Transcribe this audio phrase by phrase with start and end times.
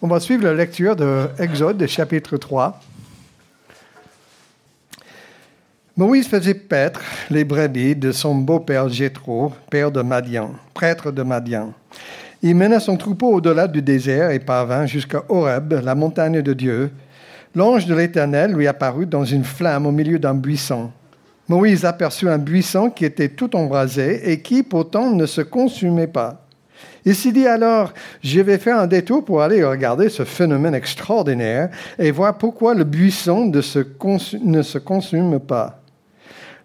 [0.00, 2.78] On va suivre la lecture de Exode, chapitre 3.
[5.96, 11.72] Moïse faisait paître les brebis de son beau-père Jéthro, père de Madian, prêtre de Madian.
[12.42, 16.92] Il mena son troupeau au-delà du désert et parvint jusqu'à Horeb, la montagne de Dieu.
[17.56, 20.92] L'ange de l'Éternel lui apparut dans une flamme au milieu d'un buisson.
[21.48, 26.44] Moïse aperçut un buisson qui était tout embrasé et qui pourtant ne se consumait pas.
[27.04, 27.92] Il s'est dit alors,
[28.22, 32.84] je vais faire un détour pour aller regarder ce phénomène extraordinaire et voir pourquoi le
[32.84, 35.80] buisson ne se, consume pas.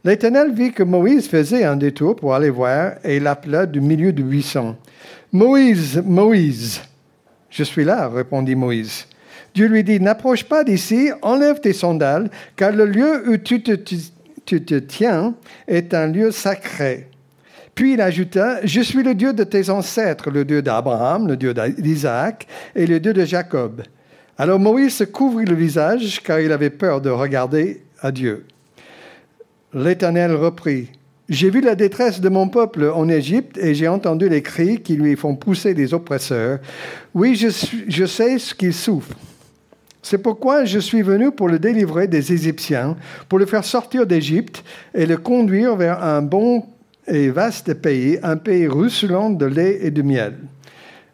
[0.04, 4.24] L'Éternel vit que Moïse faisait un détour pour aller voir et l'appela du milieu du
[4.24, 4.76] buisson.
[5.32, 6.82] Moïse, Moïse.
[7.50, 9.06] Je suis là, répondit Moïse.
[9.54, 13.72] Dieu lui dit, n'approche pas d'ici, enlève tes sandales, car le lieu où tu te,
[13.72, 15.36] tu te tiens
[15.68, 17.08] est un lieu sacré.
[17.76, 21.54] Puis il ajouta, Je suis le Dieu de tes ancêtres, le Dieu d'Abraham, le Dieu
[21.54, 23.82] d'Isaac et le Dieu de Jacob.
[24.38, 28.46] Alors Moïse se couvrit le visage car il avait peur de regarder à Dieu.
[29.74, 30.90] L'Éternel reprit,
[31.30, 34.96] J'ai vu la détresse de mon peuple en Égypte et j'ai entendu les cris qui
[34.96, 36.60] lui font pousser des oppresseurs.
[37.14, 37.48] Oui, je,
[37.88, 39.16] je sais ce qu'il souffre.
[40.04, 42.98] C'est pourquoi je suis venu pour le délivrer des Égyptiens,
[43.30, 46.66] pour le faire sortir d'Égypte et le conduire vers un bon
[47.08, 50.36] et vaste pays, un pays ruisselant de lait et de miel.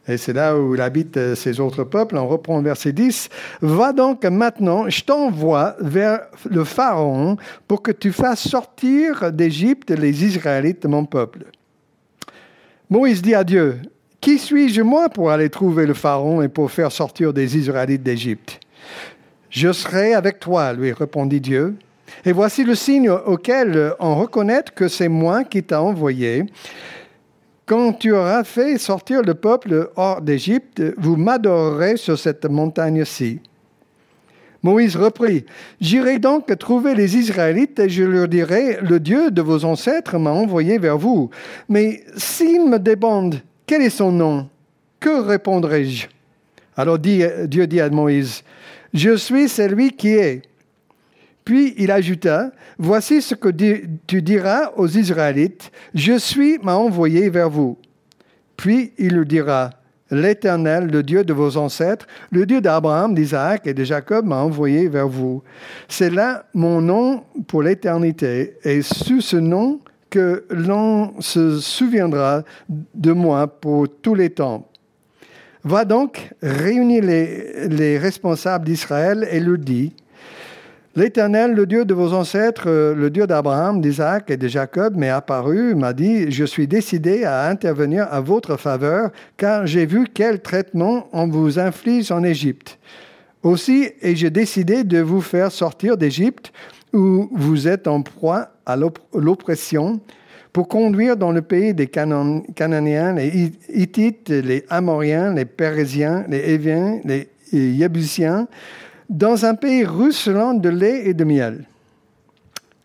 [0.09, 2.17] Et c'est là où il habite euh, ces autres peuples.
[2.17, 3.29] On reprend le verset 10.
[3.61, 10.25] Va donc maintenant, je t'envoie vers le Pharaon pour que tu fasses sortir d'Égypte les
[10.25, 11.45] Israélites, mon peuple.
[12.89, 13.77] Moïse dit à Dieu,
[14.19, 18.59] Qui suis-je moi pour aller trouver le Pharaon et pour faire sortir des Israélites d'Égypte?
[19.51, 21.75] Je serai avec toi, lui répondit Dieu.
[22.25, 26.45] Et voici le signe auquel on reconnaît que c'est moi qui t'ai envoyé.
[27.65, 33.41] Quand tu auras fait sortir le peuple hors d'Égypte, vous m'adorerez sur cette montagne-ci.
[34.63, 35.45] Moïse reprit,
[35.79, 40.31] J'irai donc trouver les Israélites et je leur dirai, le Dieu de vos ancêtres m'a
[40.31, 41.29] envoyé vers vous.
[41.69, 44.49] Mais s'ils me demandent, quel est son nom?
[44.99, 46.07] Que répondrai-je?
[46.75, 48.43] Alors Dieu dit à Moïse,
[48.93, 50.41] Je suis celui qui est.
[51.49, 53.49] Puis il ajouta, Voici ce que
[54.05, 57.75] tu diras aux Israélites, Je suis m'a envoyé vers vous.
[58.55, 59.71] Puis il leur dira,
[60.11, 64.87] L'Éternel, le Dieu de vos ancêtres, le Dieu d'Abraham, d'Isaac et de Jacob m'a envoyé
[64.89, 65.41] vers vous.
[65.87, 69.79] C'est là mon nom pour l'éternité, et sous ce nom
[70.11, 72.43] que l'on se souviendra
[72.93, 74.69] de moi pour tous les temps.
[75.63, 79.93] Va donc réunir les, les responsables d'Israël et leur dit,
[80.99, 85.07] L'Éternel, le Dieu de vos ancêtres, euh, le Dieu d'Abraham, d'Isaac et de Jacob, m'est
[85.07, 90.41] apparu, m'a dit, je suis décidé à intervenir à votre faveur, car j'ai vu quel
[90.41, 92.79] traitement on vous inflige en Égypte.
[93.43, 96.51] Aussi ai-je décidé de vous faire sortir d'Égypte,
[96.91, 100.01] où vous êtes en proie à l'oppression,
[100.51, 106.99] pour conduire dans le pays des Cananéens, les Hittites, les Amoriens, les Pérésiens, les Éviens,
[107.05, 108.49] les Jébusiens,
[109.09, 111.65] dans un pays ruisselant de lait et de miel.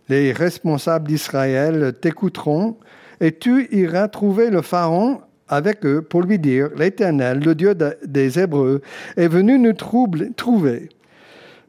[0.09, 2.77] Les responsables d'Israël t'écouteront
[3.21, 7.75] et tu iras trouver le Pharaon avec eux pour lui dire, l'Éternel, le Dieu
[8.05, 8.81] des Hébreux,
[9.17, 10.89] est venu nous trouver.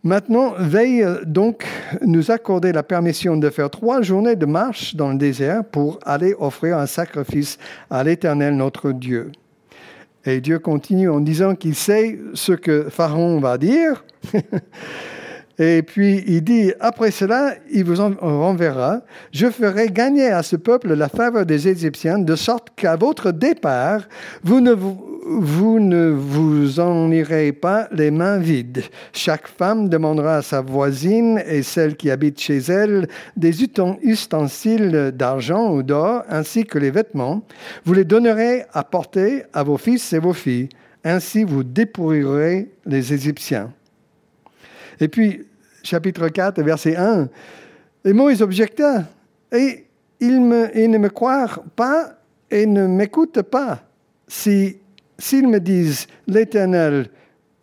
[0.03, 1.65] Maintenant, veille donc
[2.01, 6.35] nous accorder la permission de faire trois journées de marche dans le désert pour aller
[6.37, 7.57] offrir un sacrifice
[7.89, 9.31] à l'Éternel notre Dieu.
[10.25, 14.03] Et Dieu continue en disant qu'il sait ce que Pharaon va dire.
[15.57, 19.01] Et puis il dit, après cela, il vous en renverra.
[19.31, 24.01] Je ferai gagner à ce peuple la faveur des Égyptiens, de sorte qu'à votre départ,
[24.43, 28.83] vous ne vous, ne vous en irez pas les mains vides.
[29.13, 35.73] Chaque femme demandera à sa voisine et celle qui habite chez elle des ustensiles d'argent
[35.73, 37.41] ou d'or, ainsi que les vêtements.
[37.85, 40.69] Vous les donnerez à porter à vos fils et vos filles.
[41.03, 43.71] Ainsi vous dépourrirez les Égyptiens.
[44.99, 45.45] Et puis,
[45.83, 47.29] chapitre 4, verset 1,
[48.05, 49.03] et Moïse objecta,
[49.51, 49.85] et
[50.19, 52.19] ils, me, ne me croient pas
[52.51, 53.81] et ne m'écoutent pas.
[54.27, 54.77] Si,
[55.17, 57.09] s'ils me disent, l'Éternel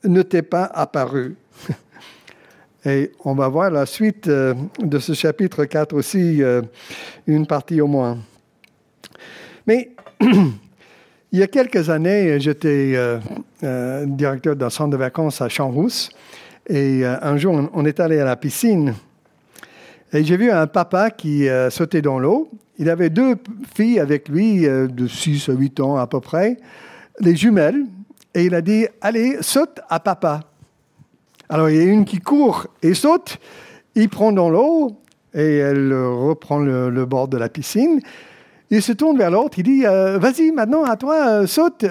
[0.04, 1.36] ne t'est pas apparu.
[2.84, 6.62] Et on va voir la suite euh, de ce chapitre 4 aussi, euh,
[7.26, 8.18] une partie au moins.
[9.66, 9.90] Mais
[10.20, 16.10] il y a quelques années, j'étais euh, directeur d'un centre de vacances à Champs-Rousse.
[16.68, 18.94] Et un jour, on est allé à la piscine
[20.12, 22.48] et j'ai vu un papa qui sautait dans l'eau.
[22.78, 23.34] Il avait deux
[23.74, 26.58] filles avec lui de 6 à 8 ans à peu près,
[27.20, 27.86] les jumelles.
[28.34, 30.40] et il a dit, allez, saute à papa.
[31.48, 33.38] Alors il y a une qui court et saute,
[33.94, 34.96] il prend dans l'eau
[35.34, 38.00] et elle reprend le, bord de la piscine.
[38.70, 41.84] Il se tourne vers l'autre, il dit, euh, vas-y maintenant, à toi, euh, saute.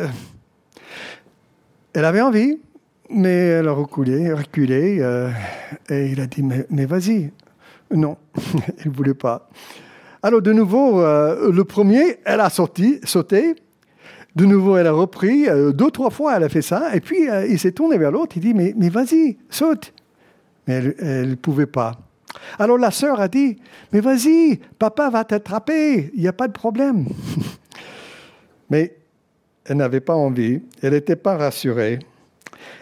[1.93, 2.59] Elle avait envie,
[3.09, 5.29] mais elle a reculé, euh,
[5.89, 7.31] et il a dit, mais, vas-y.
[7.93, 8.17] Non,
[8.83, 9.47] il ne voulait pas.
[10.23, 13.55] Alors de nouveau, le premier, elle a sauté
[14.35, 15.47] de nouveau, elle a repris.
[15.49, 16.95] Euh, deux, trois fois, elle a fait ça.
[16.95, 18.37] Et puis, euh, il s'est tourné vers l'autre.
[18.37, 19.93] Il dit, mais, mais vas-y, saute.
[20.67, 21.99] Mais elle ne pouvait pas.
[22.59, 23.57] Alors la sœur a dit,
[23.91, 26.11] mais vas-y, papa va t'attraper.
[26.13, 27.07] Il n'y a pas de problème.
[28.69, 28.95] mais
[29.65, 30.61] elle n'avait pas envie.
[30.81, 31.99] Elle n'était pas rassurée.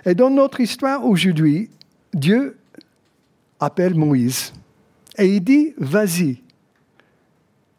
[0.05, 1.69] Et dans notre histoire aujourd'hui,
[2.13, 2.57] Dieu
[3.59, 4.53] appelle Moïse.
[5.17, 6.41] Et il dit, vas-y.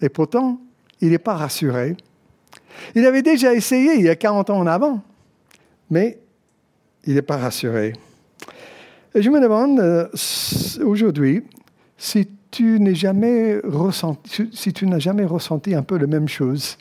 [0.01, 0.61] Et pourtant,
[1.01, 1.97] il n'est pas rassuré.
[2.95, 5.03] Il avait déjà essayé il y a 40 ans en avant,
[5.91, 6.19] mais
[7.05, 7.95] il n'est pas rassuré.
[9.15, 10.07] Et je me demande euh,
[10.85, 11.43] aujourd'hui
[11.97, 16.79] si tu n'as jamais ressenti, si jamais ressenti un peu la même chose.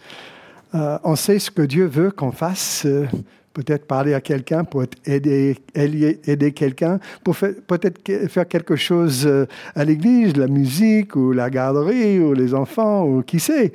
[0.76, 2.86] Euh, on sait ce que Dieu veut qu'on fasse.
[2.86, 3.06] Euh,
[3.52, 8.00] peut-être parler à quelqu'un pour aider, aider quelqu'un, pour peut-être
[8.30, 9.30] faire quelque chose
[9.76, 13.74] à l'église, la musique ou la garderie ou les enfants ou qui sait.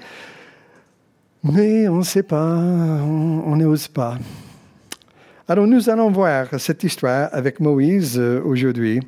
[1.47, 4.17] Mais on ne sait pas, on n'ose pas.
[5.47, 8.99] Alors nous allons voir cette histoire avec Moïse euh, aujourd'hui.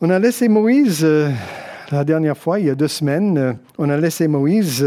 [0.00, 1.30] On a laissé Moïse, euh,
[1.92, 4.84] la dernière fois, il y a deux semaines, euh, on a laissé Moïse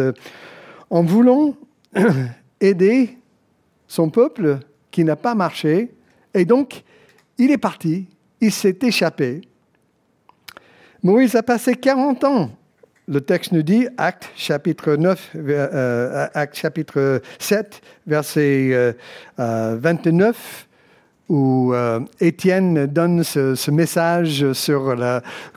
[0.89, 1.56] en voulant
[2.59, 3.18] aider
[3.88, 4.59] son peuple
[4.91, 5.94] qui n'a pas marché.
[6.33, 6.83] Et donc,
[7.38, 8.09] il est parti,
[8.41, 9.39] il s'est échappé.
[11.01, 12.51] Moïse a passé 40 ans
[13.07, 16.28] le texte nous dit, Acte chapitre 9, euh,
[17.40, 18.96] 7, verset
[19.38, 24.96] 29, euh, où euh, Étienne donne ce, message sur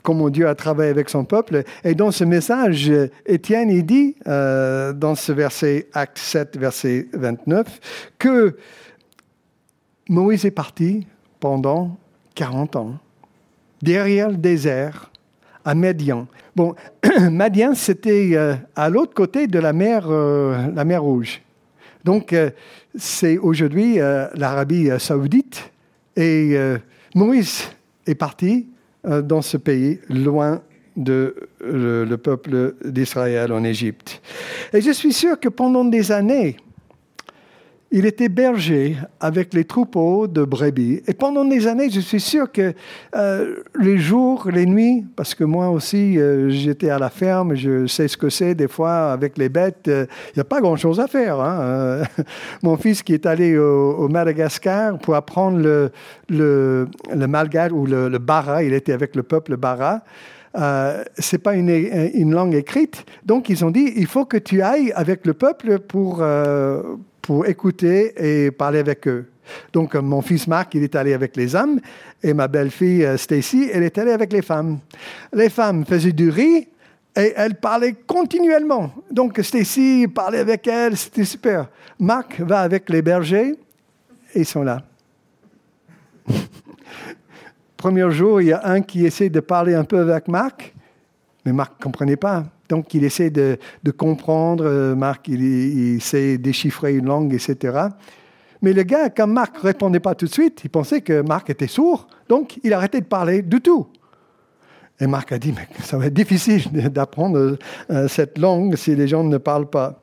[0.03, 1.63] comment Dieu a travaillé avec son peuple.
[1.83, 2.91] Et dans ce message,
[3.25, 8.57] Étienne, dit, dans ce verset, Acte 7, verset 29, que
[10.07, 11.07] Moïse est parti
[11.39, 11.97] pendant
[12.35, 12.93] 40 ans,
[13.81, 15.09] derrière le désert,
[15.65, 16.27] à Médian.
[16.59, 16.75] Bon,
[17.31, 21.41] Madian, c'était euh, à l'autre côté de la mer, euh, la mer Rouge.
[22.03, 22.49] Donc, euh,
[22.97, 25.71] c'est aujourd'hui l'Arabie saoudite.
[26.17, 26.57] Et
[27.15, 27.69] Moïse
[28.05, 28.67] est parti
[29.05, 30.61] dans ce pays, loin
[30.97, 34.21] de le peuple d'Israël en Égypte.
[34.73, 36.57] Et je suis sûr que pendant des années,
[37.91, 41.01] il était berger avec les troupeaux de brebis.
[41.07, 42.73] Et pendant des années, je suis sûr que
[43.15, 47.87] euh, les jours, les nuits, parce que moi aussi, euh, j'étais à la ferme, je
[47.87, 50.05] sais ce que c'est des fois avec les bêtes, il euh,
[50.35, 51.39] n'y a pas grand-chose à faire.
[51.39, 52.03] Hein.
[52.63, 55.91] mon fils qui est allé au, Madagascar pour apprendre le,
[56.29, 56.87] le,
[57.27, 60.01] malgache ou le, le bara, il était avec le peuple bara.
[60.57, 63.05] Euh, c'est pas une, une, langue écrite.
[63.23, 66.23] Donc, ils ont dit, il faut que tu ailles avec le peuple pour,
[67.29, 69.29] pour écouter et parler avec eux.
[69.71, 71.79] Donc, mon fils Marc, il est allé avec les hommes
[72.23, 74.79] et ma belle-fille euh, Stacy, elle est allée avec les femmes.
[75.31, 76.67] Les femmes faisaient du riz
[77.15, 78.91] et elles parlaient continuellement.
[79.11, 81.69] Donc, Stacy parlait avec elle, c'était super.
[81.99, 83.53] Marc va avec les bergers
[84.33, 84.81] et ils sont là.
[87.77, 90.73] Premier jour, il y a un qui essaie de parler un peu avec Marc,
[91.45, 92.45] mais Marc ne comprenait pas.
[92.69, 93.57] Donc, il essaie de,
[93.97, 94.63] comprendre.
[94.65, 97.87] Euh, Marc, il, il, sait déchiffrer une langue, etc.
[98.61, 101.49] Mais le gars, quand Marc ne répondait pas tout de suite, il pensait que Marc
[101.49, 102.07] était sourd.
[102.27, 103.87] Donc, il arrêtait de parler du tout.
[104.99, 107.57] Et Marc a dit, mais ça va être difficile d'apprendre
[107.89, 110.01] euh, cette langue si les gens ne parlent pas.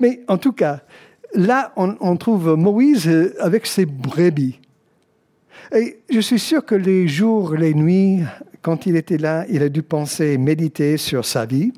[0.00, 0.80] Mais en tout cas,
[1.34, 4.60] là, on, on trouve Moïse euh, avec ses brebis.
[5.74, 8.20] Et je suis sûr que les jours, les nuits,
[8.62, 11.72] quand il était là, il a dû penser, méditer sur sa vie,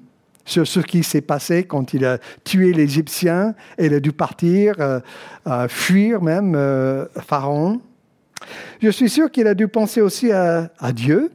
[0.45, 4.75] sur ce qui s'est passé quand il a tué l'Égyptien et il a dû partir,
[4.79, 5.01] euh,
[5.69, 7.81] fuir même euh, Pharaon.
[8.81, 11.31] Je suis sûr qu'il a dû penser aussi à, Dieu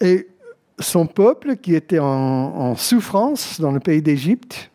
[0.00, 0.28] et
[0.78, 4.70] son peuple qui était en, en souffrance dans le pays d'Égypte.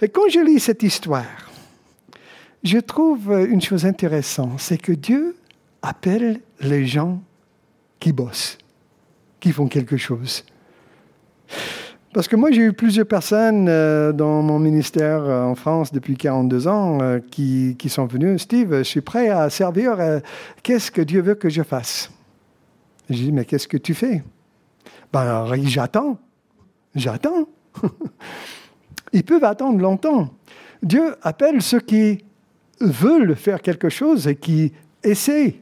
[0.00, 1.50] Et quand je lis cette histoire,
[2.62, 5.36] je trouve une chose intéressante, c'est que Dieu
[5.82, 7.22] appelle les gens
[8.00, 8.58] qui bossent,
[9.40, 10.44] qui font quelque chose.
[12.14, 16.16] Parce que moi, j'ai eu plusieurs personnes euh, dans mon ministère euh, en France depuis
[16.16, 18.38] 42 ans euh, qui, sont venues.
[18.38, 19.96] Steve, je suis prêt à servir.
[20.62, 22.12] Qu'est-ce que Dieu veut que je fasse?
[23.10, 24.22] J'ai dit, mais qu'est-ce que tu fais?
[25.12, 26.16] Ben, j'attends.
[26.94, 27.48] J'attends.
[29.12, 30.30] Ils peuvent attendre longtemps.
[30.84, 32.24] Dieu appelle ceux qui
[32.80, 35.56] veulent faire quelque chose et qui essaient.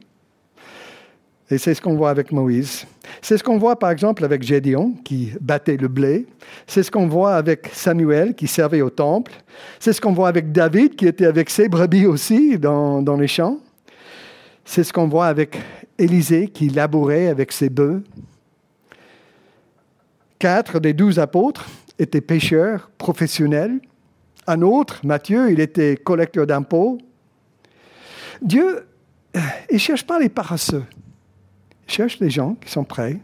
[1.53, 2.87] Et c'est ce qu'on voit avec Moïse.
[3.21, 6.25] C'est ce qu'on voit par exemple avec Gédéon qui battait le blé.
[6.65, 9.31] C'est ce qu'on voit avec Samuel qui servait au temple.
[9.79, 13.27] C'est ce qu'on voit avec David qui était avec ses brebis aussi dans, dans les
[13.27, 13.59] champs.
[14.65, 15.61] C'est ce qu'on voit avec
[15.99, 18.01] Élisée qui labourait avec ses bœufs.
[20.39, 21.67] Quatre des douze apôtres
[21.99, 23.79] étaient pêcheurs professionnels.
[24.47, 26.97] Un autre, Matthieu, il était collecteur d'impôts.
[28.41, 28.87] Dieu,
[29.35, 30.83] il ne cherche pas les paresseux.
[31.93, 33.19] Cherche les gens qui sont prêts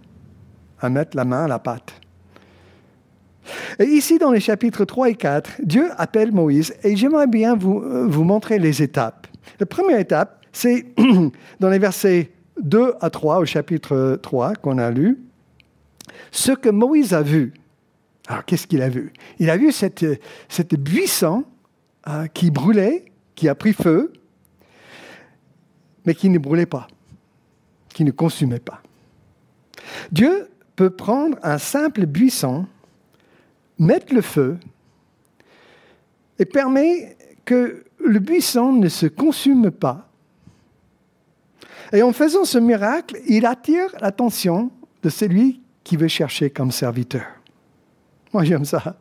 [0.80, 1.92] à mettre la main à la pâte.
[3.80, 7.80] Et ici, dans les chapitres 3 et 4, Dieu appelle Moïse et j'aimerais bien vous,
[7.80, 9.26] euh, vous montrer les étapes.
[9.60, 10.86] La première étape, c'est
[11.60, 12.30] dans les versets
[12.62, 15.18] 2 à 3 au chapitre 3 qu'on a lu,
[16.30, 17.56] ce que Moïse a vu.
[18.28, 19.12] Alors, qu'est-ce qu'il a vu?
[19.40, 20.06] Il a vu cette,
[20.48, 21.44] cette buisson
[22.08, 24.14] euh, qui brûlait, qui a pris feu,
[26.06, 26.86] mais qui ne brûlait pas,
[27.93, 28.81] qui ne consumait pas.
[30.12, 32.65] Dieu peut prendre un simple buisson,
[33.77, 34.58] mettre le feu,
[36.38, 40.10] et permet que le buisson ne se consume pas.
[41.91, 44.72] Et en faisant ce miracle, il attire l'attention
[45.03, 47.25] de celui qui veut chercher comme serviteur.
[48.34, 48.98] Moi, j'aime ça.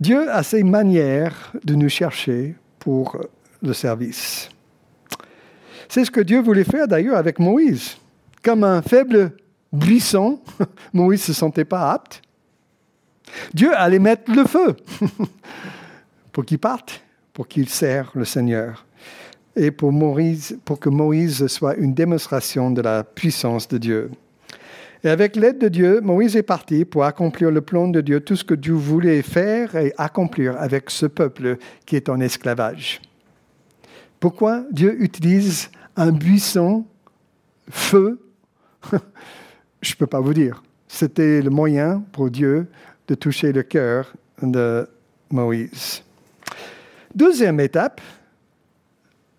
[0.00, 3.16] Dieu a ses manières de nous chercher pour
[3.62, 4.48] le service.
[5.88, 7.96] C'est ce que Dieu voulait faire d'ailleurs avec Moïse.
[8.42, 9.32] Comme un faible
[9.72, 10.40] buisson,
[10.92, 12.22] Moïse ne se sentait pas apte.
[13.52, 14.76] Dieu allait mettre le feu
[16.32, 18.84] pour qu'il parte, pour qu'il sert le Seigneur
[19.56, 19.92] et pour
[20.80, 24.10] que Moïse soit une démonstration de la puissance de Dieu.
[25.04, 28.36] Et avec l'aide de Dieu, Moïse est parti pour accomplir le plan de Dieu, tout
[28.36, 33.00] ce que Dieu voulait faire et accomplir avec ce peuple qui est en esclavage.
[34.24, 36.86] Pourquoi Dieu utilise un buisson,
[37.68, 38.18] feu?
[39.82, 40.62] Je ne peux pas vous dire.
[40.88, 42.66] C'était le moyen pour Dieu
[43.06, 44.88] de toucher le cœur de
[45.30, 46.02] Moïse.
[47.14, 48.00] Deuxième étape,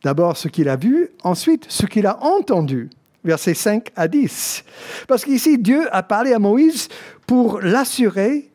[0.03, 2.91] d'abord ce qu'il a vu, ensuite ce qu'il a entendu
[3.23, 4.63] versets 5 à 10.
[5.07, 6.89] Parce qu'ici, Dieu a parlé à Moïse
[7.25, 8.51] pour l'assurer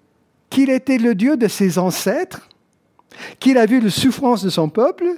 [0.48, 2.48] qu'il était le Dieu de ses ancêtres,
[3.40, 5.16] qu'il a vu les souffrances de son peuple,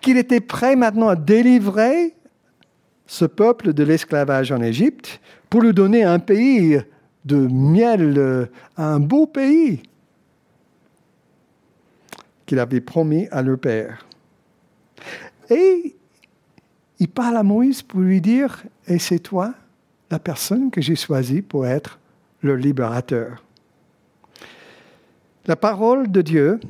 [0.00, 2.14] qu'il était prêt maintenant à délivrer
[3.06, 5.20] ce peuple de l'esclavage en Égypte
[5.50, 6.80] pour lui donner un pays
[7.24, 9.82] de miel, un beau pays
[12.46, 14.06] qu'il avait promis à leur père.
[15.50, 15.96] Et
[16.98, 19.54] il parle à Moïse pour lui dire, et c'est toi
[20.10, 21.98] la personne que j'ai choisie pour être
[22.42, 23.42] le libérateur.
[25.46, 26.60] La parole de Dieu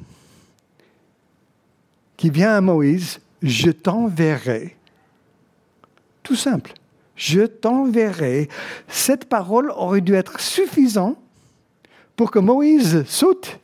[2.23, 4.77] qui vient à Moïse, je t'enverrai.
[6.23, 6.73] Tout simple.
[7.17, 8.49] Je t'enverrai.
[8.87, 11.19] Cette parole aurait dû être suffisante
[12.15, 13.59] pour que Moïse saute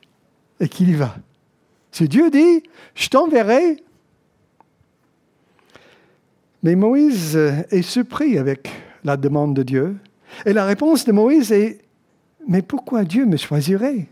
[0.58, 1.14] et qu'il y va.
[1.92, 2.64] Si Dieu dit,
[2.96, 3.76] je t'enverrai,
[6.64, 8.68] mais Moïse est surpris avec
[9.04, 9.96] la demande de Dieu.
[10.44, 11.78] Et la réponse de Moïse est,
[12.48, 14.08] mais pourquoi Dieu me choisirait?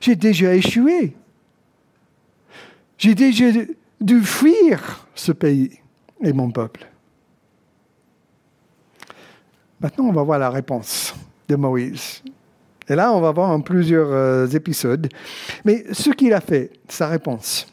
[0.00, 1.14] J'ai déjà échoué.
[2.98, 3.46] J'ai déjà
[4.00, 5.78] dû fuir ce pays
[6.20, 6.86] et mon peuple.
[9.80, 11.14] Maintenant, on va voir la réponse
[11.48, 12.22] de Moïse.
[12.88, 15.08] Et là, on va voir en plusieurs euh, épisodes.
[15.64, 17.72] Mais ce qu'il a fait, sa réponse.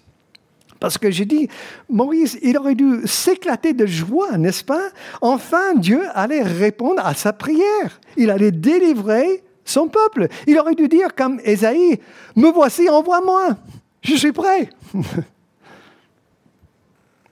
[0.80, 1.48] Parce que j'ai dit,
[1.90, 4.90] Moïse, il aurait dû s'éclater de joie, n'est-ce pas?
[5.22, 8.00] Enfin, Dieu allait répondre à sa prière.
[8.18, 10.28] Il allait délivrer son peuple.
[10.46, 12.00] Il aurait dû dire comme Ésaïe,
[12.36, 13.58] me voici, envoie-moi.
[14.06, 14.70] Je suis prêt.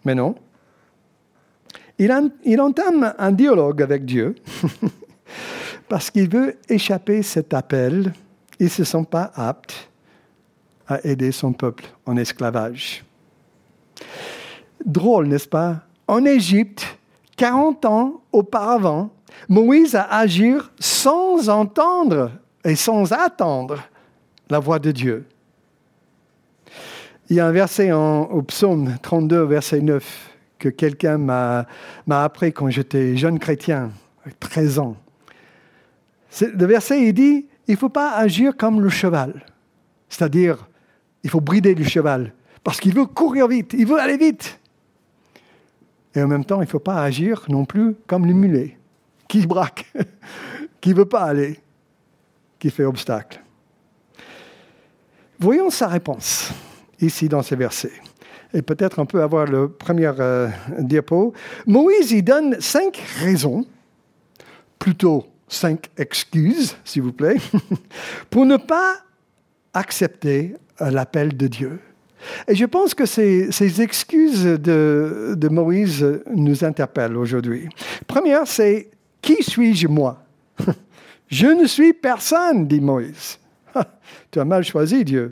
[0.04, 0.34] Mais non.
[2.00, 2.12] Il,
[2.60, 4.34] entame un dialogue avec Dieu
[5.88, 8.12] parce qu'il veut échapper cet appel.
[8.60, 9.88] Il ne se sent pas apte
[10.88, 13.06] à aider son peuple en esclavage.
[14.84, 15.82] Drôle, n'est-ce pas?
[16.08, 16.98] En Égypte,
[17.38, 19.12] 40 ans auparavant,
[19.48, 22.32] Moïse a agi sans entendre
[22.66, 23.78] et sans attendre
[24.50, 25.28] la voix de Dieu.
[27.30, 31.66] Il y a un verset au psaume 32, verset 9, que quelqu'un m'a,
[32.10, 33.92] appris quand j'étais jeune chrétien,
[34.40, 34.98] 13 ans.
[36.42, 39.46] Le verset, il dit, il ne faut pas agir comme le cheval.
[40.10, 40.68] C'est-à-dire,
[41.24, 42.34] il faut brider le cheval.
[42.64, 44.60] Parce qu'il veut courir vite, il veut aller vite.
[46.16, 48.78] Et en même temps, il ne faut pas agir non plus comme le mulet,
[49.28, 49.92] qui braque,
[50.82, 51.60] qui ne veut pas aller,
[52.60, 53.42] qui fait obstacle.
[55.40, 56.54] Voyons sa réponse
[57.04, 57.92] ici dans ces versets.
[58.54, 60.48] Et peut-être on peut avoir le premier euh,
[60.80, 61.34] diapo.
[61.66, 63.66] Moïse, il donne cinq raisons,
[64.78, 67.38] plutôt cinq excuses, s'il vous plaît,
[68.30, 68.98] pour ne pas
[69.74, 71.80] accepter l'appel de Dieu.
[72.48, 77.68] Et je pense que ces, ces excuses de, de, Moïse nous interpellent aujourd'hui.
[78.08, 78.90] Première, c'est
[79.22, 80.24] Qui suis-je moi?
[81.28, 83.40] Je ne suis personne, dit Moïse.
[84.32, 85.32] tu as mal choisi Dieu.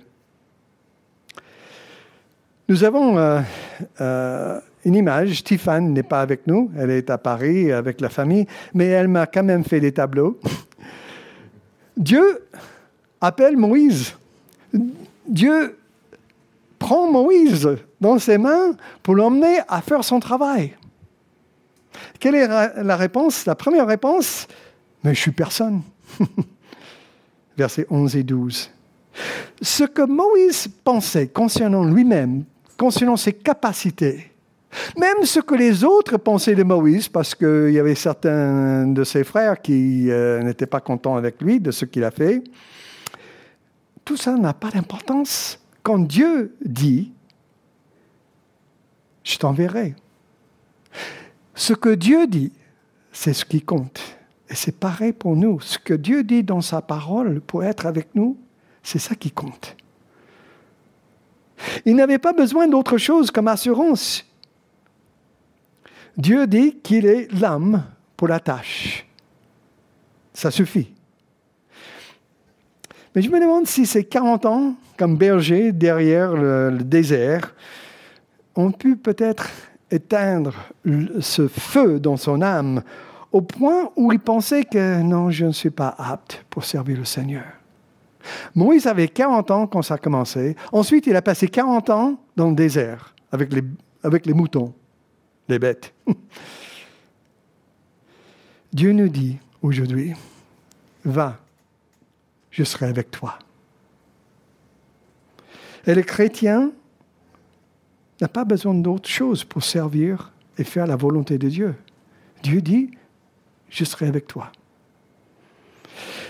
[2.72, 3.42] Nous avons euh,
[4.00, 5.44] euh, une image.
[5.44, 6.72] Tiffany n'est pas avec nous.
[6.78, 10.40] Elle est à Paris avec la famille, mais elle m'a quand même fait des tableaux.
[11.98, 12.48] Dieu
[13.20, 14.14] appelle Moïse.
[15.28, 15.78] Dieu
[16.80, 17.68] prend Moïse
[18.00, 20.74] dans ses mains pour l'emmener à faire son travail.
[22.22, 23.46] Quelle est la réponse?
[23.46, 24.48] La première réponse,
[25.04, 25.82] mais je suis personne.
[27.58, 28.72] Versets 11 et 12.
[29.62, 32.46] Ce que Moïse pensait concernant lui-même,
[32.82, 34.32] concernant ses capacités,
[34.98, 39.24] même ce que les autres pensaient de Moïse, parce qu'il y avait certains de ses
[39.24, 42.44] frères qui euh, n'étaient pas contents avec lui de ce qu'il a fait,
[44.04, 45.60] tout ça n'a pas d'importance.
[45.84, 47.14] Quand Dieu dit,
[49.24, 49.94] je t'enverrai.
[51.54, 52.52] Ce que Dieu dit,
[53.12, 54.02] c'est ce qui compte.
[54.50, 55.60] Et c'est pareil pour nous.
[55.60, 58.40] Ce que Dieu dit dans sa parole pour être avec nous,
[58.82, 59.78] c'est ça qui compte.
[61.86, 64.26] Il n'avait pas besoin d'autre chose comme assurance.
[66.18, 67.84] Dieu dit qu'il est l'âme
[68.18, 69.06] pour la tâche.
[70.34, 70.94] Ça suffit.
[73.16, 77.54] Mais je me demande si ces 40 ans, comme berger derrière le, désert,
[78.56, 79.50] ont pu peut-être
[79.90, 80.54] éteindre
[81.20, 82.82] ce feu dans son âme
[83.32, 87.06] au point où il pensait que non, je ne suis pas apte pour servir le
[87.06, 87.61] Seigneur.
[88.56, 90.56] Moïse avait 40 ans quand ça a commencé.
[90.72, 93.54] Ensuite, il a passé 40 ans dans le désert avec
[94.26, 94.74] les, moutons,
[95.48, 95.94] les bêtes.
[98.74, 100.14] Dieu nous dit aujourd'hui,
[101.04, 101.40] va,
[102.50, 103.38] je serai avec toi.
[105.86, 106.72] Et le chrétien
[108.20, 111.76] n'a pas besoin d'autre chose pour servir et faire la volonté de Dieu.
[112.44, 112.92] Dieu dit,
[113.70, 114.52] je serai avec toi.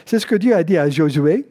[0.05, 1.45] C'est ce que Dieu a dit à Josué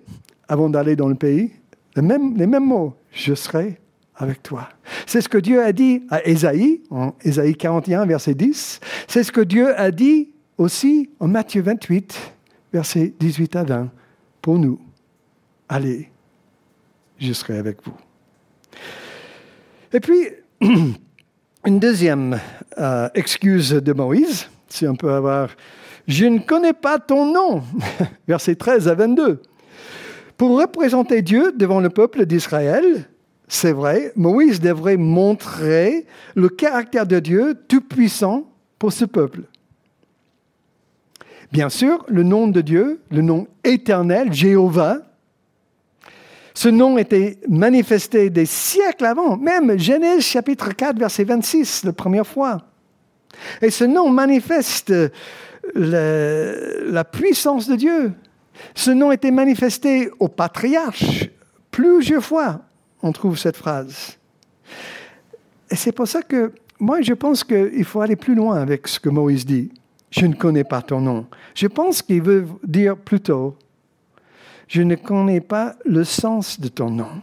[0.51, 1.53] avant d'aller dans le pays.
[1.95, 3.79] Les mêmes, mots, je serai
[4.17, 4.69] avec toi.
[5.07, 8.81] C'est ce que Dieu a dit à Ésaïe, en Ésaïe 41, verset 10.
[9.07, 12.35] C'est ce que Dieu a dit aussi en Matthieu 28,
[12.73, 13.91] verset 18 à 20
[14.43, 14.81] pour nous.
[15.69, 16.11] Allez,
[17.19, 17.95] je serai avec vous.
[19.93, 20.31] Et puis,
[21.65, 22.41] une deuxième
[22.77, 25.51] euh, excuse de Moïse, si on peut avoir,
[26.09, 27.63] je ne connais pas ton nom,
[28.27, 29.43] verset 13 à 22.
[30.41, 33.05] Pour représenter Dieu devant le peuple d'Israël,
[33.47, 39.43] c'est vrai, Moïse devrait montrer le caractère de Dieu tout-puissant pour ce peuple.
[41.53, 45.03] Bien sûr, le nom de Dieu, le nom éternel, Jéhovah,
[46.55, 52.27] ce nom était manifesté des siècles avant, même Genèse chapitre 4, verset 26, la première
[52.27, 52.63] fois.
[53.61, 54.91] Et ce nom manifeste
[55.75, 58.13] la puissance de Dieu.
[58.75, 61.29] Ce nom était manifesté au patriarche.
[61.71, 62.61] Plusieurs fois,
[63.03, 64.19] on trouve cette phrase.
[65.71, 68.99] Et c'est pour ça que moi, je pense qu'il faut aller plus loin avec ce
[68.99, 69.71] que Moïse dit
[70.11, 71.27] je ne connais pas ton nom.
[71.55, 73.57] Je pense qu'il veut dire plutôt,
[74.67, 77.23] je ne connais pas le sens de ton nom.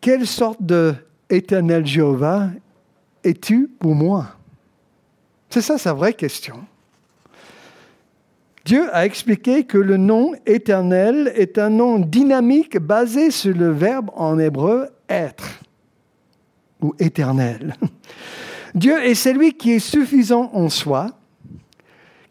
[0.00, 0.94] Quelle sorte de
[1.28, 2.48] éternel Jéhovah
[3.24, 4.28] es-tu pour moi?
[5.50, 6.64] C'est ça sa vraie question.
[8.66, 14.10] Dieu a expliqué que le nom éternel est un nom dynamique basé sur le verbe
[14.16, 15.60] en hébreu être
[16.82, 17.76] ou éternel.
[18.74, 21.16] Dieu est celui qui est suffisant en soi,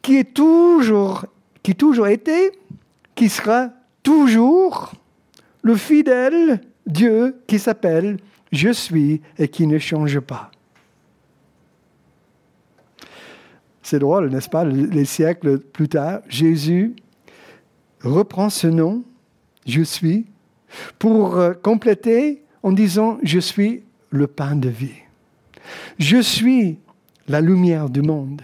[0.01, 1.25] qui est toujours,
[1.63, 2.51] qui toujours été,
[3.15, 3.69] qui sera
[4.03, 4.91] toujours
[5.61, 8.17] le fidèle Dieu qui s'appelle
[8.51, 10.51] Je suis et qui ne change pas.
[13.85, 16.95] C'est drôle, n'est-ce pas Les siècles plus tard, Jésus
[18.01, 19.03] reprend ce nom,
[19.67, 20.25] Je suis,
[20.97, 25.03] pour euh, compléter en disant Je suis le pain de vie.
[25.99, 26.79] Je suis
[27.27, 28.41] la lumière du monde.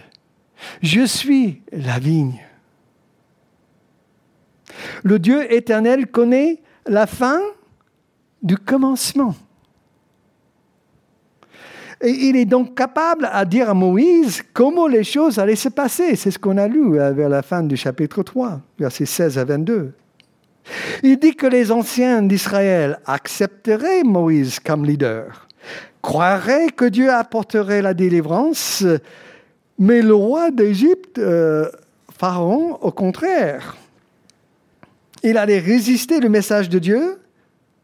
[0.80, 2.40] Je suis la vigne.
[5.02, 7.40] Le Dieu éternel connaît la fin
[8.44, 9.34] du commencement.
[12.02, 16.16] Et il est donc capable à dire à Moïse comment les choses allaient se passer.
[16.16, 19.92] C'est ce qu'on a lu vers la fin du chapitre 3, versets 16 à 22.
[21.02, 25.48] Il dit que les anciens d'Israël accepteraient Moïse comme leader
[26.02, 28.84] croirait que Dieu apporterait la délivrance,
[29.78, 31.70] mais le roi d'Égypte, euh,
[32.18, 33.76] Pharaon, au contraire,
[35.22, 37.18] il allait résister le message de Dieu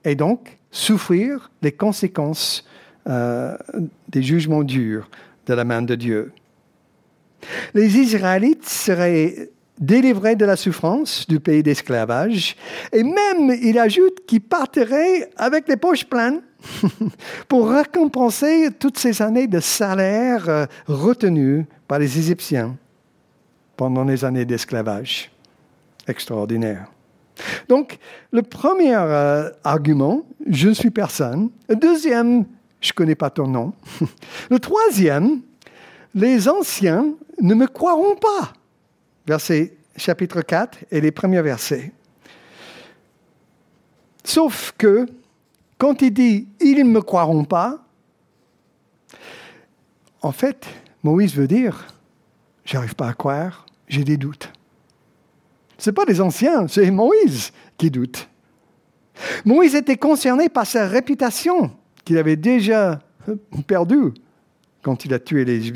[0.05, 2.68] et donc souffrir les conséquences
[3.09, 3.57] euh,
[4.09, 5.09] des jugements durs
[5.47, 6.33] de la main de Dieu.
[7.75, 12.57] Les Israélites seraient délivrés de la souffrance du pays d'esclavage,
[12.93, 16.43] et même, il ajoute, qu'ils partiraient avec les poches pleines
[17.49, 22.77] pour récompenser toutes ces années de salaire euh, retenues par les Égyptiens
[23.77, 25.31] pendant les années d'esclavage.
[26.07, 26.89] Extraordinaire.
[27.69, 27.99] Donc,
[28.33, 31.51] le premier euh, argument, je ne suis personne.
[31.69, 32.45] Le deuxième,
[32.81, 33.73] je ne connais pas ton nom.
[34.51, 35.41] Le troisième,
[36.15, 38.53] les anciens ne me croiront pas.
[39.27, 41.93] Verset chapitre 4 et les premiers versets.
[44.25, 45.07] Sauf que,
[45.77, 47.85] quand il dit ils ne me croiront pas,
[50.23, 50.67] en fait,
[51.03, 51.87] Moïse veut dire
[52.65, 54.53] j'arrive pas à croire, j'ai des doutes.
[55.79, 58.29] Ce n'est pas les anciens, c'est Moïse qui doute.
[59.45, 61.73] Moïse était concerné par sa réputation
[62.09, 63.01] qu'il avait déjà
[63.67, 64.15] perdue
[64.83, 65.71] quand il a tué les.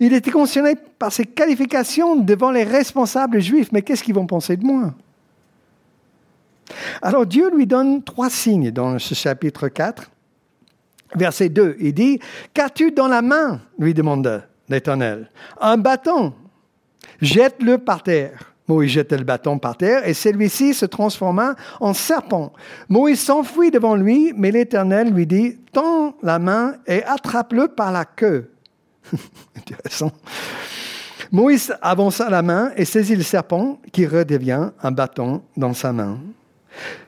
[0.00, 3.70] Il était concerné par ses qualifications devant les responsables juifs.
[3.70, 4.92] Mais qu'est-ce qu'ils vont penser de moi?
[7.00, 10.10] Alors Dieu lui donne trois signes dans ce chapitre 4.
[11.14, 12.18] Verset 2, il dit,
[12.52, 13.60] Qu'as-tu dans la main?
[13.78, 15.30] lui demanda l'Éternel.
[15.60, 16.34] Un bâton.
[17.20, 18.52] Jette-le par terre.
[18.66, 22.52] Moïse jeta le bâton par terre et celui-ci se transforma en serpent.
[22.88, 28.04] Moïse s'enfuit devant lui, mais l'Éternel lui dit, Tends la main et attrape-le par la
[28.04, 28.50] queue.
[29.56, 30.12] Intéressant.
[31.30, 36.18] Moïse avança la main et saisit le serpent qui redevient un bâton dans sa main.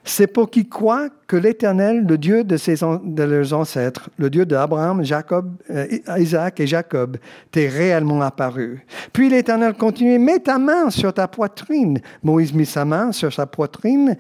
[0.05, 5.53] C'est pour qu'ils croient que l'Éternel, le Dieu de, leurs ancêtres, le Dieu d'Abraham, Jacob,
[5.71, 5.87] euh,
[6.19, 7.17] Isaac et Jacob,
[7.51, 8.87] t'est réellement apparu.
[9.13, 12.01] Puis l'Éternel continuait, mets ta main sur ta poitrine.
[12.23, 14.17] Moïse mit sa main sur sa poitrine,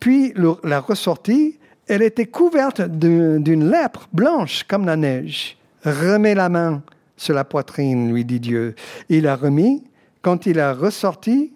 [0.00, 1.58] puis la ressortit.
[1.88, 5.56] Elle était couverte d'une lèpre blanche comme la neige.
[5.84, 6.82] Remets la main
[7.16, 8.74] sur la poitrine, lui dit Dieu.
[9.08, 9.84] Il a remis.
[10.22, 11.52] Quand il a ressorti,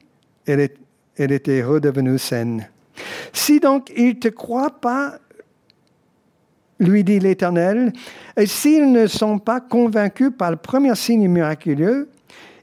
[0.47, 0.61] elle
[1.17, 2.67] était redevenue saine.
[3.33, 5.19] Si donc ils ne te croient pas,
[6.79, 7.93] lui dit l'Éternel,
[8.37, 12.11] et s'ils ne sont pas convaincus par le premier signe miraculeux,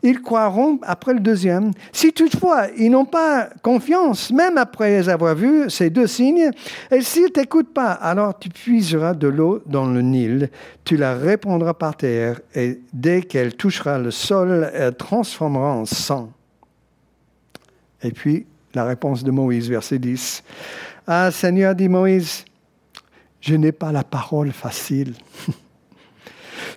[0.03, 1.71] ils croiront après le deuxième.
[1.93, 6.51] Si toutefois ils n'ont pas confiance, même après avoir vu ces deux signes,
[6.91, 10.49] et s'ils ne t'écoutent pas, alors tu puiseras de l'eau dans le Nil,
[10.83, 16.31] tu la répandras par terre, et dès qu'elle touchera le sol, elle transformera en sang.
[18.03, 20.43] Et puis, la réponse de Moïse, verset 10.
[21.07, 22.45] Ah Seigneur, dit Moïse,
[23.41, 25.13] je n'ai pas la parole facile.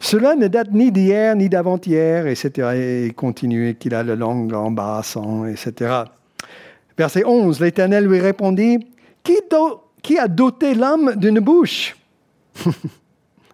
[0.00, 3.06] Cela ne date ni d'hier ni d'avant-hier, etc.
[3.08, 6.02] Et continuer qu'il a le langue embarrassant, etc.
[6.98, 8.78] Verset 11, l'Éternel lui répondit,
[9.22, 9.38] qui,
[10.02, 11.96] qui a doté l'homme d'une bouche?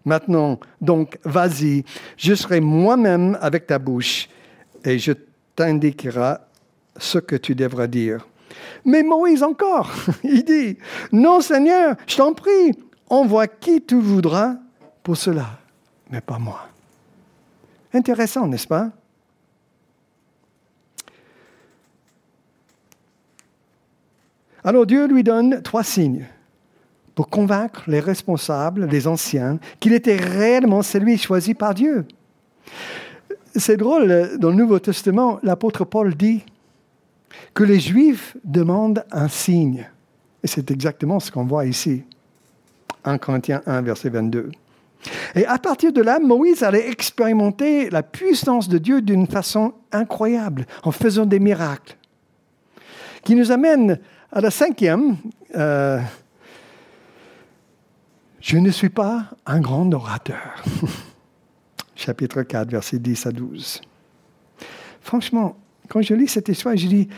[0.04, 1.84] Maintenant, donc, vas-y,
[2.16, 4.28] je serai moi-même avec ta bouche
[4.84, 5.12] et je
[5.54, 6.34] t'indiquerai
[6.96, 8.26] ce que tu devras dire.
[8.84, 9.90] Mais Moïse encore,
[10.24, 10.78] il dit,
[11.12, 12.72] non Seigneur, je t'en prie,
[13.08, 14.56] envoie qui tu voudras
[15.02, 15.58] pour cela,
[16.10, 16.60] mais pas moi.
[17.92, 18.90] Intéressant, n'est-ce pas?
[24.64, 26.26] Alors Dieu lui donne trois signes
[27.14, 32.06] pour convaincre les responsables, les anciens, qu'il était réellement celui choisi par Dieu.
[33.54, 36.42] C'est drôle, dans le Nouveau Testament, l'apôtre Paul dit,
[37.54, 39.88] que les Juifs demandent un signe.
[40.42, 42.04] Et c'est exactement ce qu'on voit ici.
[43.04, 44.50] 1 Corinthiens 1, verset 22.
[45.34, 50.66] Et à partir de là, Moïse allait expérimenter la puissance de Dieu d'une façon incroyable,
[50.84, 51.96] en faisant des miracles.
[53.24, 53.98] Qui nous amène
[54.30, 55.16] à la cinquième.
[55.54, 56.00] Euh,
[58.40, 60.64] je ne suis pas un grand orateur.
[61.94, 63.80] Chapitre 4, verset 10 à 12.
[65.00, 65.56] Franchement,
[65.92, 67.08] quand je lis cette histoire, je dis,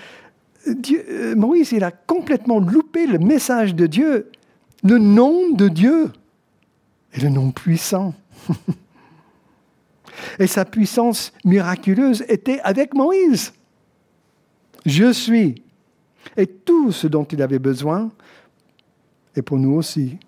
[0.66, 4.32] euh, Moïse, il a complètement loupé le message de Dieu,
[4.82, 6.10] le nom de Dieu
[7.12, 8.14] et le nom puissant.
[10.40, 13.52] et sa puissance miraculeuse était avec Moïse.
[14.84, 15.62] Je suis.
[16.36, 18.10] Et tout ce dont il avait besoin
[19.36, 20.18] est pour nous aussi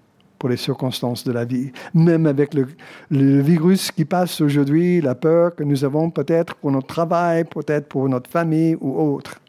[0.47, 1.73] pour les circonstances de la vie.
[1.93, 2.69] Même avec le,
[3.11, 8.09] virus qui passe aujourd'hui, la peur que nous avons peut-être pour notre travail, peut-être pour
[8.09, 9.41] notre famille ou autre.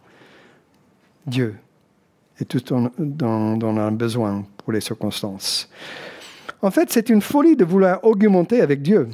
[1.27, 1.53] Dieu
[2.39, 5.69] est tout on a besoin pour les circonstances.
[6.63, 9.10] En fait, c'est une folie de vouloir augmenter avec Dieu.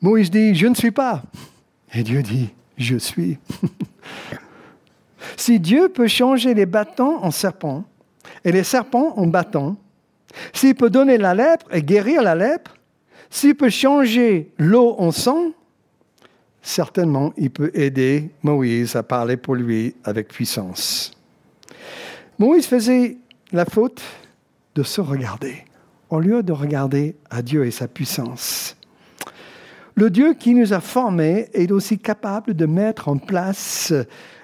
[0.00, 1.24] Moïse dit, je ne suis pas.
[1.92, 3.38] Et Dieu dit, je suis.
[5.36, 7.84] si Dieu peut changer les bâtons en serpents
[8.46, 9.76] et les serpents en bâtons,
[10.52, 12.76] s'il peut donner la lèpre et guérir la lèpre,
[13.28, 15.50] s'il peut changer l'eau en sang,
[16.62, 21.10] certainement il peut aider Moïse à parler pour lui avec puissance.
[22.38, 23.16] Moïse faisait
[23.50, 24.00] la faute
[24.76, 25.64] de se regarder
[26.08, 28.76] au lieu de regarder à Dieu et sa puissance.
[29.98, 33.94] Le Dieu qui nous a formés est aussi capable de mettre en place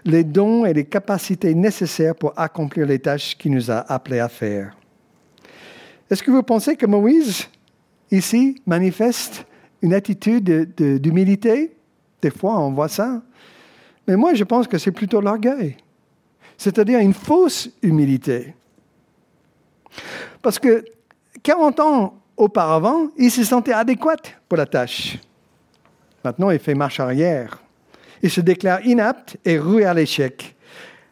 [0.02, 4.30] les dons et les capacités nécessaires pour accomplir les tâches qu'il nous a appelés à
[4.30, 4.74] faire.
[6.10, 7.48] Est-ce que vous pensez que Moïse,
[8.10, 9.44] ici, manifeste
[9.82, 11.76] une attitude d'humilité?
[12.22, 13.20] Des fois, on voit ça.
[14.08, 15.76] Mais moi, je pense que c'est plutôt l'orgueil,
[16.56, 18.54] c'est-à-dire une fausse humilité.
[20.40, 20.82] Parce que
[21.42, 24.16] 40 ans auparavant, il se sentait adéquat
[24.48, 25.18] pour la tâche.
[26.24, 27.62] Maintenant, il fait marche arrière.
[28.22, 30.54] Il se déclare inapte et roué à l'échec.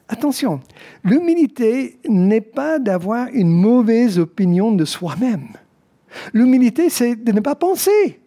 [0.09, 0.61] Attention,
[1.05, 5.49] l'humilité n'est pas d'avoir une mauvaise opinion de soi-même.
[6.33, 8.20] L'humilité, c'est de ne pas penser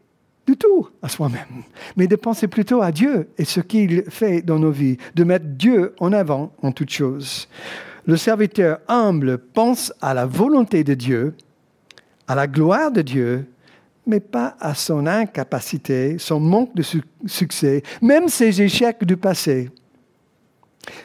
[0.46, 1.64] du tout à soi-même,
[1.96, 5.46] mais de penser plutôt à Dieu et ce qu'il fait dans nos vies, de mettre
[5.46, 7.48] Dieu en avant en toutes choses.
[8.06, 11.36] Le serviteur humble pense à la volonté de Dieu,
[12.28, 13.48] à la gloire de Dieu
[14.06, 16.84] mais pas à son incapacité, son manque de
[17.26, 19.70] succès, même ses échecs du passé.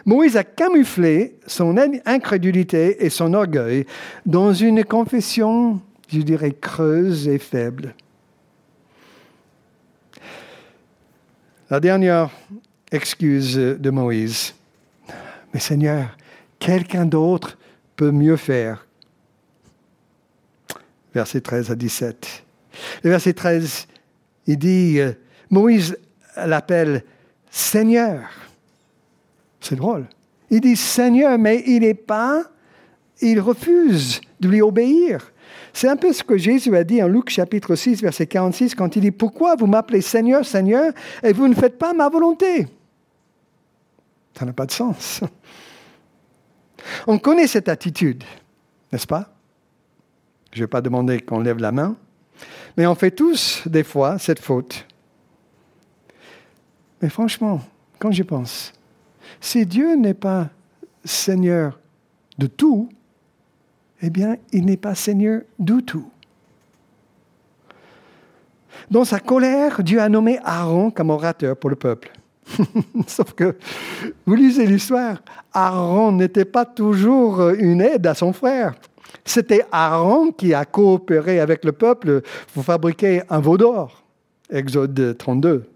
[0.04, 3.86] Moïse a camouflé son incrédulité et son orgueil
[4.26, 7.94] dans une confession, je dirais, creuse et faible.
[11.70, 12.30] La dernière
[12.90, 14.54] excuse de Moïse.
[15.52, 16.16] Mais Seigneur,
[16.58, 17.58] quelqu'un d'autre
[17.94, 18.86] peut mieux faire.
[21.14, 22.47] Verset 13 à 17.
[23.02, 23.86] Le verset 13,
[24.46, 25.12] il dit, euh,
[25.50, 25.96] Moïse
[26.36, 27.04] l'appelle
[27.50, 28.28] Seigneur.
[29.60, 30.06] C'est drôle.
[30.50, 32.44] Il dit Seigneur, mais il n'est pas,
[33.20, 35.32] il refuse de lui obéir.
[35.72, 38.96] C'est un peu ce que Jésus a dit en Luc chapitre 6, verset 46, quand
[38.96, 42.66] il dit, Pourquoi vous m'appelez Seigneur, Seigneur, et vous ne faites pas ma volonté?
[44.38, 45.20] Ça n'a pas de sens.
[47.06, 48.24] On connaît cette attitude,
[48.92, 49.30] n'est-ce pas?
[50.52, 51.96] Je ne vais pas demander qu'on lève la main,
[52.78, 54.86] mais on fait tous, des fois, cette faute.
[57.02, 57.60] Mais franchement,
[57.98, 58.72] quand j'y pense,
[59.40, 60.48] si Dieu n'est pas
[61.04, 61.80] Seigneur
[62.38, 62.88] de tout,
[64.00, 66.08] eh bien, il n'est pas Seigneur du tout.
[68.88, 72.12] Dans sa colère, Dieu a nommé Aaron comme orateur pour le peuple.
[73.08, 73.56] Sauf que,
[74.24, 75.20] vous lisez l'histoire,
[75.52, 78.74] Aaron n'était pas toujours une aide à son frère.
[79.24, 82.22] C'était Aaron qui a coopéré avec le peuple
[82.54, 84.02] pour fabriquer un veau d'or.
[84.50, 85.68] Exode 32.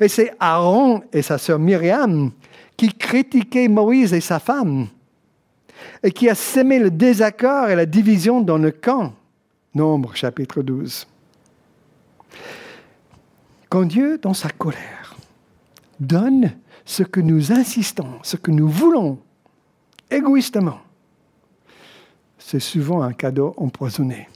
[0.00, 2.30] Et c'est Aaron et sa sœur Myriam
[2.76, 4.88] qui critiquaient Moïse et sa femme
[6.02, 9.14] et qui a sémé le désaccord et la division dans le camp.
[9.74, 11.06] Nombre chapitre 12.
[13.68, 15.16] Quand Dieu, dans sa colère,
[16.00, 16.52] donne
[16.84, 19.18] ce que nous insistons, ce que nous voulons,
[20.10, 20.80] égoïstement,
[22.40, 24.28] c'est souvent un cadeau empoisonné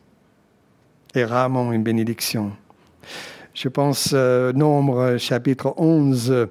[1.15, 2.53] et rarement une bénédiction.
[3.55, 6.49] Je pense, euh, Nombre chapitre 11,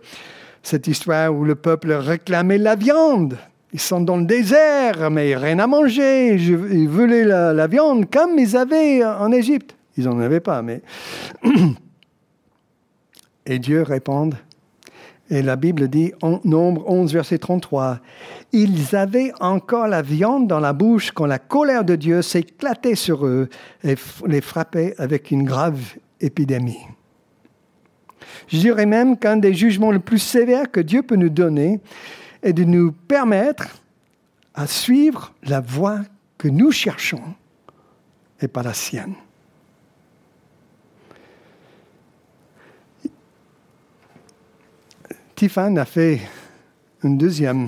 [0.61, 3.37] cette histoire où le peuple réclamait la viande.
[3.73, 6.35] Ils sont dans le désert, mais rien à manger.
[6.35, 9.75] Ils voulaient la, la viande comme ils avaient en Égypte.
[9.97, 10.81] Ils n'en avaient pas, mais...
[13.45, 14.29] Et Dieu répond,
[15.33, 17.99] et la Bible dit, en Nombre 11, verset 33,
[18.51, 23.25] Ils avaient encore la viande dans la bouche quand la colère de Dieu s'éclatait sur
[23.25, 23.49] eux
[23.83, 23.95] et
[24.27, 26.85] les frappait avec une grave épidémie.
[28.47, 31.79] Je dirais même qu'un des jugements les plus sévères que Dieu peut nous donner
[32.43, 33.81] est de nous permettre
[34.53, 36.01] à suivre la voie
[36.37, 37.23] que nous cherchons
[38.39, 39.15] et pas la sienne.
[45.43, 46.21] Tiffany a fait
[47.03, 47.67] un deuxième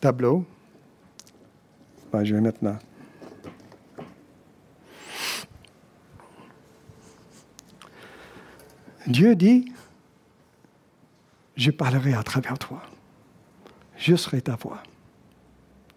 [0.00, 0.44] tableau.
[2.22, 2.78] je vais là.
[9.08, 9.72] Dieu dit,
[11.56, 12.80] je parlerai à travers toi.
[13.96, 14.84] Je serai ta voix.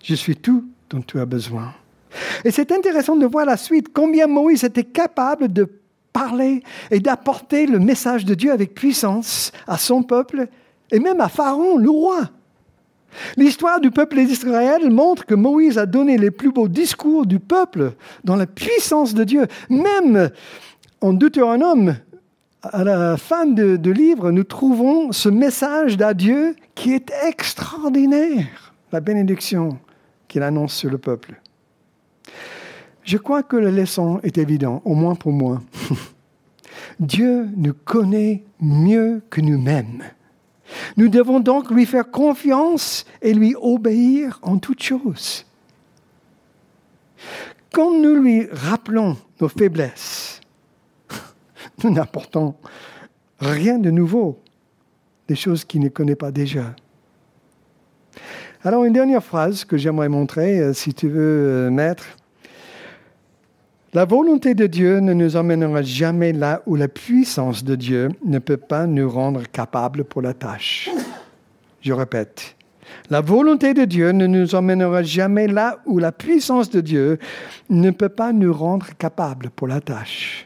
[0.04, 1.76] Je suis tout dont tu as besoin.
[2.44, 5.70] Et c'est intéressant de voir la suite, combien Moïse était capable de
[6.16, 10.48] parler et d'apporter le message de Dieu avec puissance à son peuple
[10.90, 12.30] et même à Pharaon, le roi.
[13.36, 17.92] L'histoire du peuple d'Israël montre que Moïse a donné les plus beaux discours du peuple
[18.24, 19.48] dans la puissance de Dieu.
[19.70, 20.30] Même
[21.02, 21.98] en Deutéronome,
[22.64, 29.80] à la fin du livre, nous trouvons ce message d'adieu qui est extraordinaire, la bénédiction
[30.30, 31.42] qu'il annonce sur le peuple.
[33.06, 35.62] Je crois que la leçon est évidente, au moins pour moi.
[37.00, 40.04] Dieu nous connaît mieux que nous-mêmes.
[40.98, 45.46] Nous devons donc lui faire confiance et lui obéir en toutes choses.
[47.72, 50.42] Quand nous lui rappelons nos faiblesses,
[51.84, 52.56] nous n'apportons
[53.40, 54.42] rien de nouveau,
[55.28, 56.76] des choses qu'il ne connaît pas déjà.
[58.64, 62.06] Alors une dernière phrase que j'aimerais montrer, euh, si tu veux, euh, mettre.
[63.96, 68.40] La volonté de Dieu ne nous emmènera jamais là où la puissance de Dieu ne
[68.40, 70.90] peut pas nous rendre capables pour la tâche.
[71.80, 72.58] Je répète,
[73.10, 77.20] la volonté de Dieu ne nous emmènera jamais là où la puissance de Dieu
[77.70, 80.46] ne peut pas nous rendre capables pour la tâche.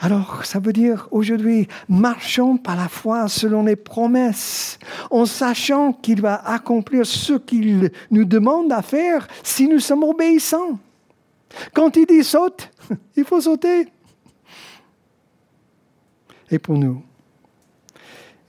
[0.00, 4.78] Alors, ça veut dire aujourd'hui, marchons par la foi selon les promesses,
[5.10, 10.78] en sachant qu'il va accomplir ce qu'il nous demande à faire si nous sommes obéissants.
[11.74, 12.70] Quand il dit saute,
[13.16, 13.88] il faut sauter.
[16.50, 17.02] Et pour nous,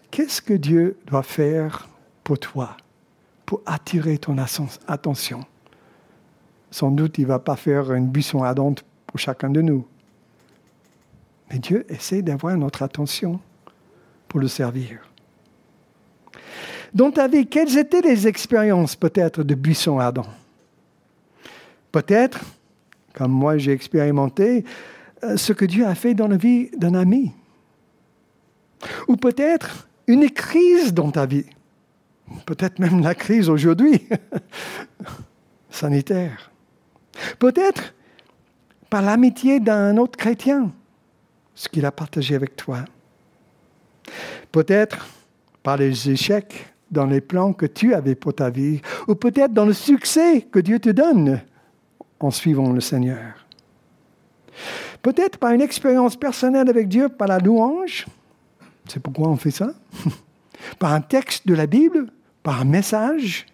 [0.09, 1.87] qu'est-ce que Dieu doit faire
[2.23, 2.77] pour toi,
[3.45, 4.37] pour attirer ton
[4.87, 5.45] attention?
[6.71, 9.85] Sans doute, il ne va pas faire une buisson ardente pour chacun de nous.
[11.49, 13.39] Mais Dieu essaie d'avoir notre attention
[14.27, 14.99] pour le servir.
[16.93, 20.27] Dans ta vie, quelles étaient les expériences peut-être de buisson ardent?
[21.91, 22.39] Peut-être
[23.13, 24.65] comme moi j'ai expérimenté,
[25.23, 27.31] euh, ce que Dieu a fait dans la vie d'un ami.
[29.07, 31.45] Ou peut-être une crise dans ta vie.
[32.45, 34.07] Peut-être même la crise aujourd'hui,
[35.69, 36.51] sanitaire.
[37.39, 37.93] Peut-être
[38.89, 40.71] par l'amitié d'un autre chrétien,
[41.55, 42.85] ce qu'il a partagé avec toi.
[44.51, 45.07] Peut-être
[45.63, 49.65] par les échecs dans les plans que tu avais pour ta vie, ou peut-être dans
[49.65, 51.41] le succès que Dieu te donne
[52.23, 53.45] en suivant le Seigneur.
[55.01, 58.05] Peut-être par une expérience personnelle avec Dieu, par la louange.
[58.87, 59.73] C'est pourquoi on fait ça.
[60.79, 62.07] par un texte de la Bible,
[62.43, 63.45] par un message.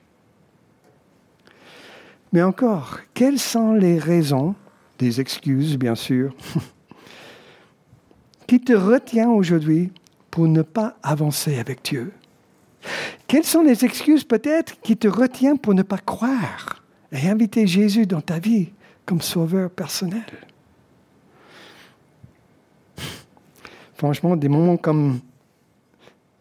[2.34, 4.56] Mais encore, quelles sont les raisons,
[5.00, 6.36] des excuses bien sûr,
[8.48, 9.92] qui te retient aujourd'hui
[10.30, 12.12] pour ne pas avancer avec Dieu?
[13.28, 16.84] Quelles sont les excuses peut-être qui te retiennent pour ne pas croire?
[17.12, 18.70] Et inviter Jésus dans ta vie
[19.06, 20.26] comme sauveur personnel.
[23.96, 25.22] Franchement, des moments comme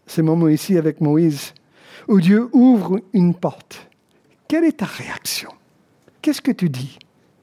[0.07, 1.55] ces moments ici avec Moïse,
[2.07, 3.89] où Dieu ouvre une porte,
[4.47, 5.51] quelle est ta réaction?
[6.23, 6.99] Qu'est-ce que tu dis?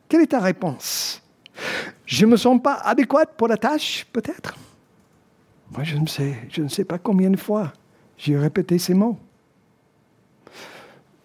[0.07, 1.21] Quelle est ta réponse?
[2.05, 4.55] Je ne me sens pas adéquate pour la tâche, peut-être?
[5.71, 7.73] Moi, je ne sais, je ne sais pas combien de fois
[8.17, 9.17] j'ai répété ces mots.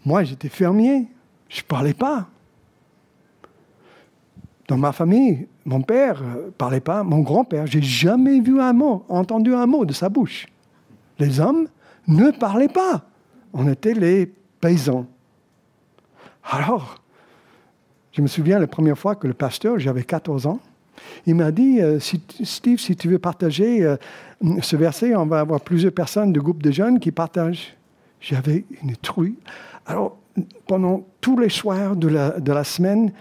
[0.05, 1.07] Moi, j'étais fermier.
[1.49, 2.29] Je ne parlais pas.
[4.69, 9.05] Dans ma famille, mon père ne parlait pas, mon grand-père, j'ai jamais vu un mot,
[9.09, 10.47] entendu un mot de sa bouche.
[11.19, 11.69] Les hommes
[12.07, 13.07] ne parlaient pas.
[13.55, 14.27] On était les
[14.61, 15.07] paysans.
[16.45, 16.97] Alors,
[18.13, 20.61] je me souviens la première fois que le pasteur, j'avais 14 ans,
[21.27, 23.97] il m'a dit, euh, Steve, si tu veux partager euh,
[24.63, 27.77] ce verset, on va avoir plusieurs personnes du groupe de jeunes qui partagent.
[28.21, 29.37] J'avais une truie.
[29.87, 30.19] Alors,
[30.67, 33.13] pendant tous les soirs de la, semaine,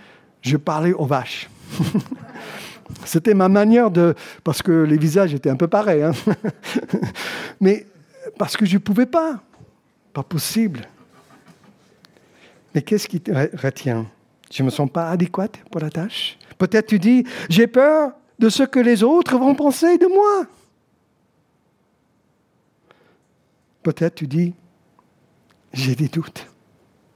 [0.42, 1.50] je parlais aux vaches.
[3.06, 4.16] C'était ma manière de...
[4.44, 6.04] Parce que les visages étaient un peu pareils.
[6.04, 6.14] Hein.
[7.62, 7.86] Mais
[8.38, 9.42] parce que je ne pouvais pas.
[10.14, 10.82] Pas possible.
[12.74, 14.06] Mais qu'est-ce qui te retient?
[14.52, 16.38] Je ne me sens pas adéquate pour la tâche?
[16.58, 20.46] Peut-être tu dis, j'ai peur de ce que les autres vont penser de moi.
[23.84, 24.54] Peut-être tu dis,
[25.74, 26.48] j'ai des doutes.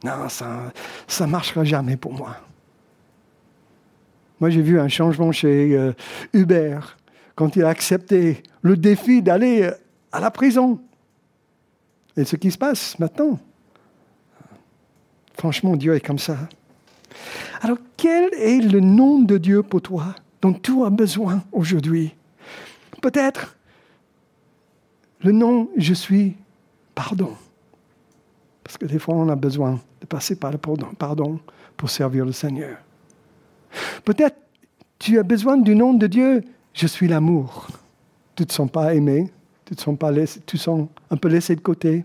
[0.03, 0.71] Non, ça
[1.19, 2.37] ne marchera jamais pour moi.
[4.39, 5.93] Moi, j'ai vu un changement chez euh,
[6.33, 6.97] Hubert
[7.35, 9.71] quand il a accepté le défi d'aller euh,
[10.11, 10.81] à la prison.
[12.17, 13.39] Et ce qui se passe maintenant.
[15.37, 16.37] Franchement, Dieu est comme ça.
[17.61, 22.15] Alors, quel est le nom de Dieu pour toi dont tu as besoin aujourd'hui?
[23.01, 23.55] Peut-être
[25.21, 26.35] le nom Je suis
[26.95, 27.35] pardon.
[28.71, 31.41] Parce que des fois, on a besoin de passer par le pardon
[31.75, 32.77] pour servir le Seigneur.
[34.05, 34.37] Peut-être
[34.97, 36.41] tu as besoin du nom de Dieu,
[36.73, 37.67] je suis l'amour.
[38.33, 39.29] Tu ne te sens pas aimé,
[39.65, 42.03] tu te sens, pas laissé, tu te sens un peu laissé de côté.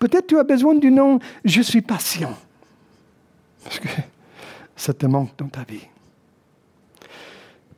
[0.00, 2.36] Peut-être tu as besoin du nom Je suis patient.
[3.62, 3.88] Parce que
[4.74, 5.86] ça te manque dans ta vie.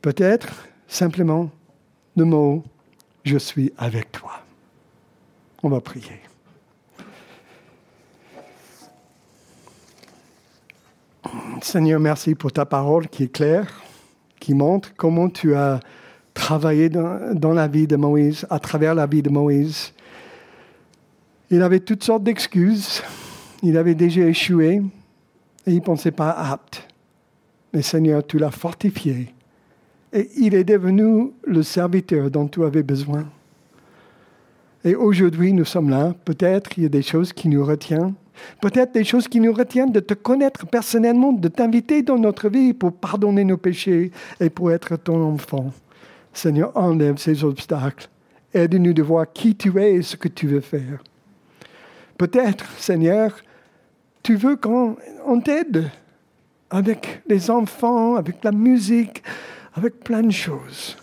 [0.01, 1.51] Peut-être simplement
[2.15, 2.63] le mot
[3.23, 4.41] Je suis avec toi.
[5.61, 6.26] On va prier.
[11.61, 13.81] Seigneur, merci pour ta parole qui est claire,
[14.39, 15.79] qui montre comment tu as
[16.33, 19.93] travaillé dans, la vie de Moïse, à travers la vie de Moïse.
[21.49, 23.01] Il avait toutes sortes d'excuses.
[23.63, 24.81] Il avait déjà échoué
[25.65, 26.87] et il ne pensait pas apte.
[27.73, 29.33] Mais Seigneur, tu l'as fortifié
[30.13, 33.25] et il est devenu le serviteur dont tu avais besoin.
[34.83, 36.15] Et aujourd'hui, nous sommes là.
[36.23, 38.13] Peut-être il y a des choses qui nous retiennent
[38.61, 42.73] Peut-être des choses qui nous retiennent de te connaître personnellement, de t'inviter dans notre vie
[42.73, 45.71] pour pardonner nos péchés et pour être ton enfant.
[46.33, 48.09] Seigneur, enlève ces obstacles.
[48.53, 51.03] Aide-nous de voir qui tu es et ce que tu veux faire.
[52.17, 53.35] Peut-être, Seigneur,
[54.23, 54.95] tu veux qu'on
[55.43, 55.89] t'aide
[56.69, 59.23] avec les enfants, avec la musique,
[59.73, 60.97] avec plein de choses.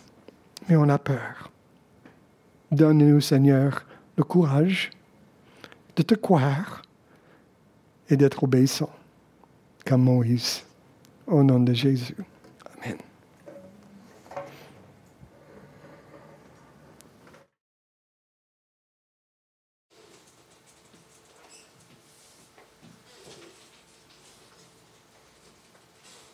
[0.69, 1.51] Mais on a peur.
[2.71, 3.85] Donne-nous, Seigneur,
[4.17, 4.91] le courage
[5.97, 6.83] de te croire
[8.09, 8.91] et d'être obéissant
[9.85, 10.63] comme Moïse.
[11.27, 12.17] Au nom de Jésus.